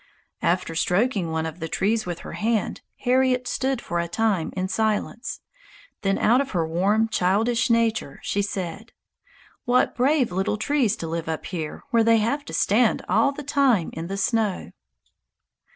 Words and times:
After 0.41 0.73
stroking 0.73 1.29
one 1.29 1.45
of 1.45 1.59
the 1.59 1.67
trees 1.67 2.07
with 2.07 2.21
her 2.21 2.31
hand, 2.31 2.81
Harriet 3.01 3.47
stood 3.47 3.79
for 3.79 3.99
a 3.99 4.07
time 4.07 4.51
in 4.57 4.67
silence, 4.67 5.41
then 6.01 6.17
out 6.17 6.41
of 6.41 6.49
her 6.57 6.67
warm 6.67 7.07
childish 7.07 7.69
nature 7.69 8.19
she 8.23 8.41
said, 8.41 8.93
"What 9.65 9.95
brave 9.95 10.31
little 10.31 10.57
trees 10.57 10.95
to 10.95 11.07
live 11.07 11.29
up 11.29 11.45
here 11.45 11.83
where 11.91 12.03
they 12.03 12.17
have 12.17 12.43
to 12.45 12.51
stand 12.53 13.05
all 13.07 13.31
the 13.31 13.43
time 13.43 13.91
in 13.93 14.07
the 14.07 14.17
snow!" 14.17 14.71